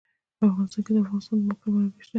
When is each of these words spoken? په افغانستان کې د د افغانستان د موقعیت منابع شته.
په 0.37 0.43
افغانستان 0.49 0.81
کې 0.85 0.91
د 0.93 0.95
د 0.97 0.99
افغانستان 1.05 1.37
د 1.39 1.41
موقعیت 1.47 1.67
منابع 1.73 1.99
شته. 2.05 2.09